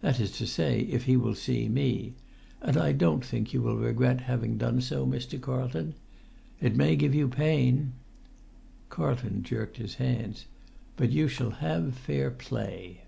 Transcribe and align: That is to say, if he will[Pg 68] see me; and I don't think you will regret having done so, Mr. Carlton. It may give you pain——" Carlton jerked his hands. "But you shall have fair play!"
That 0.00 0.18
is 0.18 0.32
to 0.32 0.48
say, 0.48 0.80
if 0.80 1.04
he 1.04 1.14
will[Pg 1.16 1.36
68] 1.36 1.44
see 1.44 1.68
me; 1.68 2.14
and 2.60 2.76
I 2.76 2.90
don't 2.90 3.24
think 3.24 3.52
you 3.54 3.62
will 3.62 3.76
regret 3.76 4.22
having 4.22 4.56
done 4.58 4.80
so, 4.80 5.06
Mr. 5.06 5.40
Carlton. 5.40 5.94
It 6.60 6.74
may 6.74 6.96
give 6.96 7.14
you 7.14 7.28
pain——" 7.28 7.92
Carlton 8.88 9.44
jerked 9.44 9.76
his 9.76 9.94
hands. 10.02 10.46
"But 10.96 11.10
you 11.12 11.28
shall 11.28 11.50
have 11.50 11.94
fair 11.94 12.32
play!" 12.32 13.02